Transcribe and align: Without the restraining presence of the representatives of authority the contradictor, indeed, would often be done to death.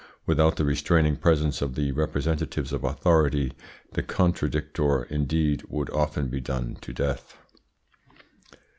Without 0.25 0.55
the 0.55 0.65
restraining 0.65 1.15
presence 1.15 1.61
of 1.61 1.75
the 1.75 1.91
representatives 1.91 2.73
of 2.73 2.83
authority 2.83 3.53
the 3.91 4.01
contradictor, 4.01 5.03
indeed, 5.11 5.61
would 5.69 5.91
often 5.91 6.27
be 6.27 6.39
done 6.41 6.75
to 6.81 6.91
death. 6.91 7.37